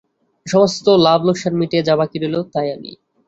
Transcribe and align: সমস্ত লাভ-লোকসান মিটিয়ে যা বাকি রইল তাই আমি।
সমস্ত 0.45 0.85
লাভ-লোকসান 1.05 1.53
মিটিয়ে 1.59 1.85
যা 1.87 1.93
বাকি 1.99 2.17
রইল 2.19 2.35
তাই 2.53 2.67
আমি। 2.75 2.91